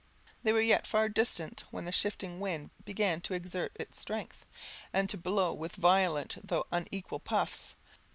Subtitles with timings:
[0.41, 4.47] They were yet far distant when the shifting wind began to exert its strength,
[4.91, 7.75] and to blow with violent though unequal puffs.